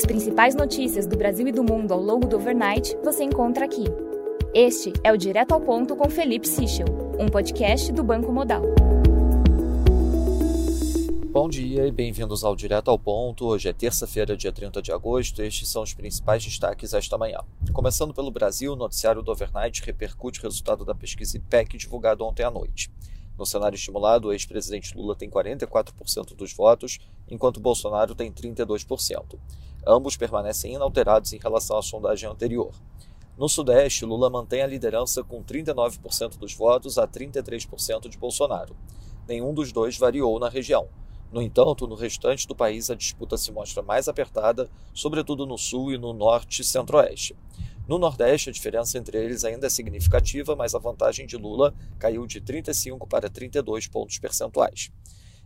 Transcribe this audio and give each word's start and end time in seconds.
As 0.00 0.06
principais 0.06 0.54
notícias 0.54 1.06
do 1.06 1.14
Brasil 1.14 1.46
e 1.46 1.52
do 1.52 1.62
mundo 1.62 1.92
ao 1.92 2.00
longo 2.00 2.26
do 2.26 2.36
overnight 2.36 2.96
você 3.04 3.22
encontra 3.22 3.66
aqui. 3.66 3.84
Este 4.54 4.94
é 5.04 5.12
o 5.12 5.16
Direto 5.18 5.52
ao 5.52 5.60
Ponto 5.60 5.94
com 5.94 6.08
Felipe 6.08 6.48
Sichel, 6.48 6.86
um 7.18 7.28
podcast 7.28 7.92
do 7.92 8.02
Banco 8.02 8.32
Modal. 8.32 8.62
Bom 11.30 11.50
dia 11.50 11.86
e 11.86 11.92
bem-vindos 11.92 12.42
ao 12.44 12.56
Direto 12.56 12.90
ao 12.90 12.98
Ponto. 12.98 13.46
Hoje 13.46 13.68
é 13.68 13.74
terça-feira, 13.74 14.34
dia 14.34 14.50
30 14.50 14.80
de 14.80 14.90
agosto. 14.90 15.42
Estes 15.42 15.68
são 15.68 15.82
os 15.82 15.92
principais 15.92 16.42
destaques 16.42 16.94
esta 16.94 17.18
manhã. 17.18 17.40
Começando 17.70 18.14
pelo 18.14 18.30
Brasil, 18.30 18.72
o 18.72 18.76
noticiário 18.76 19.20
do 19.20 19.30
Overnight 19.30 19.84
repercute 19.84 20.40
o 20.40 20.44
resultado 20.44 20.82
da 20.82 20.94
pesquisa 20.94 21.36
IPEC 21.36 21.76
divulgado 21.76 22.24
ontem 22.24 22.42
à 22.42 22.50
noite. 22.50 22.90
No 23.38 23.44
cenário 23.44 23.76
estimulado, 23.76 24.28
o 24.28 24.32
ex-presidente 24.32 24.96
Lula 24.96 25.14
tem 25.14 25.28
44% 25.28 26.34
dos 26.34 26.54
votos, 26.54 26.98
enquanto 27.30 27.60
Bolsonaro 27.60 28.14
tem 28.14 28.32
32%. 28.32 29.38
Ambos 29.86 30.16
permanecem 30.16 30.74
inalterados 30.74 31.32
em 31.32 31.38
relação 31.38 31.78
à 31.78 31.82
sondagem 31.82 32.28
anterior. 32.28 32.72
No 33.36 33.48
Sudeste, 33.48 34.04
Lula 34.04 34.28
mantém 34.28 34.62
a 34.62 34.66
liderança 34.66 35.24
com 35.24 35.42
39% 35.42 36.36
dos 36.36 36.52
votos 36.52 36.98
a 36.98 37.08
33% 37.08 38.08
de 38.08 38.18
Bolsonaro. 38.18 38.76
Nenhum 39.26 39.54
dos 39.54 39.72
dois 39.72 39.96
variou 39.96 40.38
na 40.38 40.48
região. 40.48 40.88
No 41.32 41.40
entanto, 41.40 41.86
no 41.86 41.94
restante 41.94 42.46
do 42.46 42.54
país 42.54 42.90
a 42.90 42.94
disputa 42.94 43.38
se 43.38 43.52
mostra 43.52 43.82
mais 43.82 44.08
apertada, 44.08 44.68
sobretudo 44.92 45.46
no 45.46 45.56
sul 45.56 45.92
e 45.92 45.96
no 45.96 46.12
norte 46.12 46.60
e 46.60 46.64
centro-oeste. 46.64 47.36
No 47.88 47.98
Nordeste, 47.98 48.50
a 48.50 48.52
diferença 48.52 48.98
entre 48.98 49.18
eles 49.18 49.44
ainda 49.44 49.66
é 49.66 49.70
significativa, 49.70 50.54
mas 50.54 50.74
a 50.74 50.78
vantagem 50.78 51.26
de 51.26 51.36
Lula 51.36 51.74
caiu 51.98 52.26
de 52.26 52.40
35 52.40 53.06
para 53.06 53.30
32 53.30 53.88
pontos 53.88 54.18
percentuais. 54.18 54.92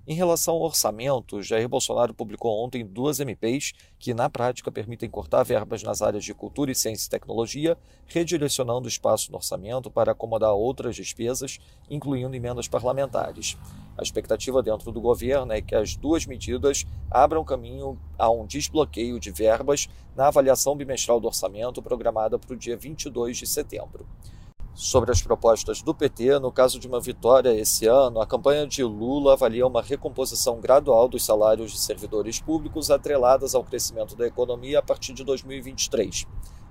Em 0.07 0.15
relação 0.15 0.57
ao 0.57 0.61
orçamento, 0.61 1.41
Jair 1.41 1.67
Bolsonaro 1.67 2.13
publicou 2.13 2.63
ontem 2.63 2.85
duas 2.85 3.21
MPs 3.21 3.73
que, 3.99 4.13
na 4.13 4.29
prática, 4.29 4.71
permitem 4.71 5.09
cortar 5.09 5.43
verbas 5.45 5.83
nas 5.83 6.03
áreas 6.03 6.23
de 6.23 6.35
cultura 6.35 6.71
e 6.71 6.75
ciência 6.75 7.07
e 7.07 7.11
tecnologia, 7.11 7.79
redirecionando 8.07 8.87
espaço 8.87 9.33
no 9.33 9.39
orçamento 9.39 9.91
para 9.91 10.13
acomodar 10.13 10.53
outras 10.53 10.95
despesas, 10.95 11.59
incluindo 11.89 12.37
emendas 12.37 12.69
parlamentares. 12.69 13.57
A 13.97 14.03
expectativa 14.03 14.63
dentro 14.63 14.93
do 14.93 15.01
governo 15.01 15.55
é 15.55 15.63
que 15.63 15.75
as 15.75 15.97
duas 15.97 16.27
medidas 16.27 16.85
abram 17.11 17.43
caminho 17.43 17.99
a 18.19 18.31
um 18.31 18.45
desbloqueio 18.45 19.19
de 19.19 19.31
verbas 19.31 19.89
na 20.15 20.29
avaliação 20.29 20.77
bimestral 20.77 21.19
do 21.19 21.29
orçamento 21.29 21.81
programada 21.81 22.39
para 22.39 22.53
o 22.53 22.59
dia 22.59 22.77
22 22.77 23.39
de 23.39 23.47
setembro 23.47 24.07
sobre 24.75 25.13
as 25.13 25.23
propostas 25.23 25.81
do 25.81 25.95
PT. 25.95 26.39
No 26.41 26.51
caso 26.51 26.79
de 26.79 26.89
uma 26.89 27.01
vitória 27.01 27.55
esse 27.55 27.87
ano, 27.87 28.21
a 28.21 28.27
campanha 28.27 28.67
de 28.67 28.83
Lula 28.83 29.35
avalia 29.35 29.67
uma 29.67 29.81
recomposição 29.81 30.61
gradual 30.61 31.09
dos 31.09 31.25
salários 31.25 31.73
de 31.73 31.79
servidores 31.79 32.41
públicos 32.41 32.91
atreladas 32.91 33.55
ao 33.55 33.63
crescimento 33.63 34.17
da 34.17 34.27
economia 34.27 34.81
a 34.81 34.83
partir 34.83 35.13
de 35.13 35.25
2023. 35.25 36.27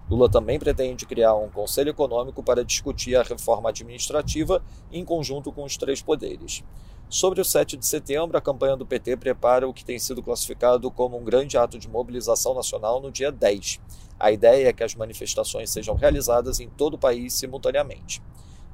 Lula 0.09 0.29
também 0.29 0.59
pretende 0.59 1.05
criar 1.05 1.35
um 1.35 1.49
conselho 1.49 1.89
econômico 1.89 2.43
para 2.43 2.63
discutir 2.63 3.15
a 3.15 3.23
reforma 3.23 3.69
administrativa 3.69 4.63
em 4.91 5.03
conjunto 5.03 5.51
com 5.51 5.63
os 5.63 5.77
três 5.77 6.01
poderes. 6.01 6.63
Sobre 7.09 7.39
o 7.39 7.45
7 7.45 7.77
de 7.77 7.85
setembro, 7.85 8.37
a 8.37 8.41
campanha 8.41 8.75
do 8.75 8.85
PT 8.85 9.17
prepara 9.17 9.67
o 9.67 9.73
que 9.73 9.85
tem 9.85 9.99
sido 9.99 10.23
classificado 10.23 10.89
como 10.89 11.17
um 11.17 11.23
grande 11.23 11.57
ato 11.57 11.77
de 11.77 11.87
mobilização 11.87 12.55
nacional 12.55 12.99
no 12.99 13.11
dia 13.11 13.31
10. 13.31 13.79
A 14.19 14.31
ideia 14.31 14.69
é 14.69 14.73
que 14.73 14.83
as 14.83 14.95
manifestações 14.95 15.69
sejam 15.69 15.95
realizadas 15.95 16.59
em 16.59 16.69
todo 16.69 16.95
o 16.95 16.97
país 16.97 17.33
simultaneamente. 17.33 18.21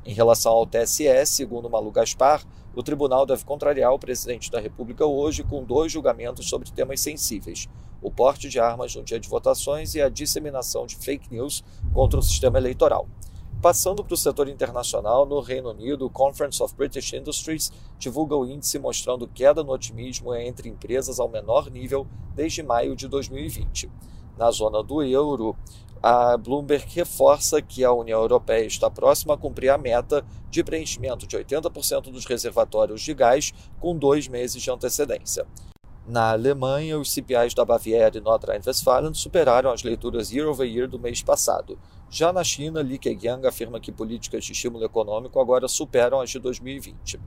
Em 0.05 0.13
relação 0.13 0.53
ao 0.53 0.65
TSE, 0.65 1.25
segundo 1.25 1.69
Malu 1.69 1.91
Gaspar, 1.91 2.43
o 2.73 2.81
tribunal 2.81 3.25
deve 3.25 3.43
contrariar 3.43 3.93
o 3.93 3.99
presidente 3.99 4.49
da 4.49 4.59
República 4.59 5.05
hoje 5.05 5.43
com 5.43 5.63
dois 5.63 5.91
julgamentos 5.91 6.47
sobre 6.47 6.71
temas 6.71 7.01
sensíveis: 7.01 7.67
o 8.01 8.11
porte 8.11 8.49
de 8.49 8.59
armas 8.59 8.95
no 8.95 9.03
dia 9.03 9.19
de 9.19 9.29
votações 9.29 9.95
e 9.95 10.01
a 10.01 10.09
disseminação 10.09 10.85
de 10.85 10.95
fake 10.95 11.31
news 11.31 11.63
contra 11.93 12.19
o 12.19 12.23
sistema 12.23 12.57
eleitoral. 12.57 13.07
Passando 13.61 14.05
para 14.05 14.13
o 14.13 14.17
setor 14.17 14.47
internacional, 14.47 15.25
no 15.25 15.41
Reino 15.41 15.71
Unido, 15.71 16.05
o 16.05 16.09
Conference 16.09 16.63
of 16.63 16.73
British 16.75 17.11
Industries 17.11 17.71
divulga 17.97 18.33
o 18.33 18.45
índice 18.45 18.79
mostrando 18.79 19.27
queda 19.27 19.63
no 19.63 19.73
otimismo 19.73 20.33
entre 20.33 20.69
empresas 20.69 21.19
ao 21.19 21.27
menor 21.27 21.69
nível 21.69 22.07
desde 22.33 22.63
maio 22.63 22.95
de 22.95 23.05
2020. 23.09 23.91
Na 24.37 24.49
zona 24.49 24.81
do 24.81 25.03
euro, 25.03 25.57
a 26.01 26.37
Bloomberg 26.37 26.85
reforça 26.95 27.61
que 27.61 27.83
a 27.83 27.91
União 27.91 28.21
Europeia 28.21 28.65
está 28.65 28.89
próxima 28.89 29.33
a 29.33 29.37
cumprir 29.37 29.69
a 29.69 29.77
meta 29.77 30.25
de 30.49 30.63
preenchimento 30.63 31.27
de 31.27 31.37
80% 31.37 32.03
dos 32.03 32.25
reservatórios 32.25 33.01
de 33.01 33.13
gás 33.13 33.53
com 33.81 33.93
dois 33.93 34.29
meses 34.29 34.61
de 34.61 34.71
antecedência. 34.71 35.45
Na 36.09 36.31
Alemanha, 36.31 36.97
os 36.97 37.13
CPIs 37.13 37.53
da 37.53 37.63
Baviera 37.63 38.17
e 38.17 38.19
Nordrhein-Westfalen 38.19 39.13
superaram 39.13 39.69
as 39.71 39.83
leituras 39.83 40.31
year 40.31 40.49
over 40.49 40.67
year 40.67 40.87
do 40.87 40.97
mês 40.97 41.21
passado. 41.21 41.77
Já 42.11 42.33
na 42.33 42.43
China, 42.43 42.81
Li 42.81 42.97
Keqiang 42.97 43.45
afirma 43.45 43.79
que 43.79 43.91
políticas 43.91 44.43
de 44.43 44.51
estímulo 44.51 44.83
econômico 44.83 45.39
agora 45.39 45.67
superam 45.67 46.19
as 46.19 46.31
de 46.31 46.39
2020. 46.39 47.19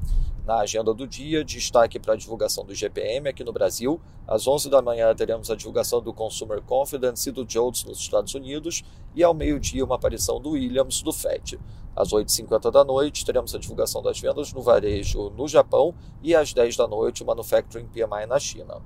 Na 0.44 0.58
agenda 0.58 0.92
do 0.92 1.06
dia, 1.06 1.44
destaque 1.44 2.00
para 2.00 2.14
a 2.14 2.16
divulgação 2.16 2.64
do 2.64 2.74
GPM 2.74 3.28
aqui 3.28 3.44
no 3.44 3.52
Brasil. 3.52 4.00
Às 4.26 4.48
11 4.48 4.68
da 4.68 4.82
manhã 4.82 5.14
teremos 5.14 5.52
a 5.52 5.54
divulgação 5.54 6.02
do 6.02 6.12
Consumer 6.12 6.60
Confidence 6.62 7.28
e 7.28 7.32
do 7.32 7.48
JOLTS 7.48 7.84
nos 7.84 8.00
Estados 8.00 8.34
Unidos 8.34 8.82
e 9.14 9.22
ao 9.22 9.32
meio-dia 9.32 9.84
uma 9.84 9.94
aparição 9.94 10.40
do 10.40 10.50
Williams 10.50 11.00
do 11.00 11.12
FED. 11.12 11.60
Às 11.94 12.08
8h50 12.08 12.72
da 12.72 12.82
noite 12.82 13.24
teremos 13.24 13.54
a 13.54 13.58
divulgação 13.60 14.02
das 14.02 14.18
vendas 14.18 14.52
no 14.52 14.62
varejo 14.62 15.30
no 15.30 15.46
Japão 15.46 15.94
e 16.20 16.34
às 16.34 16.52
10 16.52 16.76
da 16.76 16.88
noite 16.88 17.22
o 17.22 17.26
Manufacturing 17.26 17.86
PMI 17.86 18.26
na 18.26 18.40
China. 18.40 18.82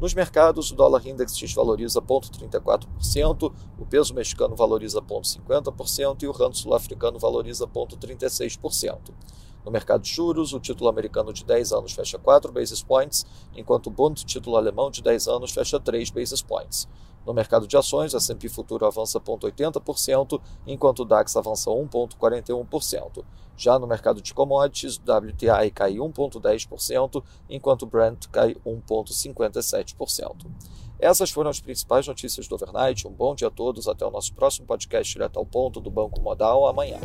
Nos 0.00 0.14
mercados, 0.14 0.70
o 0.70 0.76
dólar 0.76 1.04
index 1.08 1.36
desvaloriza 1.36 2.00
0,34%, 2.00 3.52
o 3.76 3.84
peso 3.84 4.14
mexicano 4.14 4.54
valoriza 4.54 5.02
0,50% 5.02 6.22
e 6.22 6.28
o 6.28 6.30
rand 6.30 6.54
sul-africano 6.54 7.18
valoriza 7.18 7.66
0,36%. 7.66 9.12
No 9.64 9.72
mercado 9.72 10.02
de 10.02 10.10
juros, 10.10 10.52
o 10.52 10.60
título 10.60 10.88
americano 10.88 11.32
de 11.32 11.44
10 11.44 11.72
anos 11.72 11.92
fecha 11.92 12.16
4 12.16 12.52
basis 12.52 12.80
points, 12.80 13.26
enquanto 13.56 13.88
o 13.88 13.90
Bund 13.90 14.24
título 14.24 14.56
alemão 14.56 14.88
de 14.88 15.02
10 15.02 15.26
anos 15.26 15.50
fecha 15.50 15.80
3 15.80 16.10
basis 16.10 16.42
points. 16.42 16.88
No 17.28 17.34
mercado 17.34 17.66
de 17.66 17.76
ações, 17.76 18.14
a 18.14 18.16
S&P 18.16 18.48
Futuro 18.48 18.86
avança 18.86 19.20
0,80%, 19.20 20.40
enquanto 20.66 21.00
o 21.00 21.04
DAX 21.04 21.36
avança 21.36 21.68
1,41%. 21.68 23.22
Já 23.54 23.78
no 23.78 23.86
mercado 23.86 24.22
de 24.22 24.32
commodities, 24.32 24.96
o 24.96 25.02
WTI 25.02 25.70
cai 25.70 25.96
1,10%, 25.96 27.22
enquanto 27.50 27.82
o 27.82 27.86
Brent 27.86 28.28
cai 28.28 28.54
1,57%. 28.64 30.46
Essas 30.98 31.30
foram 31.30 31.50
as 31.50 31.60
principais 31.60 32.08
notícias 32.08 32.48
do 32.48 32.54
overnight. 32.54 33.06
Um 33.06 33.12
bom 33.12 33.34
dia 33.34 33.48
a 33.48 33.50
todos. 33.50 33.88
Até 33.88 34.06
o 34.06 34.10
nosso 34.10 34.32
próximo 34.32 34.66
podcast 34.66 35.12
direto 35.12 35.38
ao 35.38 35.44
ponto 35.44 35.80
do 35.80 35.90
Banco 35.90 36.22
Modal 36.22 36.66
amanhã. 36.66 36.98